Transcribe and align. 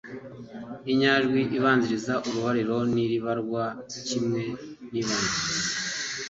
inyaj 0.91 1.23
wi 1.33 1.41
ibanziriza 1.57 2.13
urubariro 2.27 2.77
nribarwa 2.93 3.63
kimwe 4.07 4.41
n'ibanziriza 4.91 5.71